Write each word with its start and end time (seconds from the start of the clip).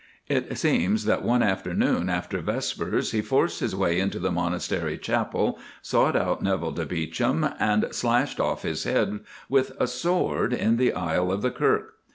"It 0.27 0.57
seems 0.57 1.05
that 1.05 1.21
one 1.21 1.43
afternoon 1.43 2.09
after 2.09 2.39
vespers 2.41 3.11
he 3.11 3.21
forced 3.21 3.59
his 3.59 3.75
way 3.75 3.99
into 3.99 4.17
the 4.17 4.31
Monastery 4.31 4.97
Chapel, 4.97 5.59
sought 5.83 6.15
out 6.15 6.41
Neville 6.41 6.71
de 6.71 6.87
Beauchamp, 6.87 7.55
and 7.59 7.85
slashed 7.91 8.39
off 8.39 8.63
his 8.63 8.83
head 8.85 9.19
with 9.47 9.73
a 9.79 9.85
sword 9.85 10.53
in 10.53 10.77
the 10.77 10.93
aisle 10.93 11.31
of 11.31 11.43
the 11.43 11.51
Kirk. 11.51 11.93